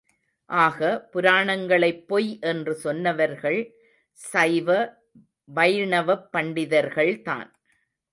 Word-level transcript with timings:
ஆக, 0.49 0.79
புராணங்களைப் 1.11 2.07
பொய் 2.07 2.39
என்று 2.43 2.73
சொன்னவர்கள் 2.75 3.59
சைவ—வைணவப் 4.19 4.81
பண்டிதர்கள் 6.31 7.13
தான். 7.21 7.49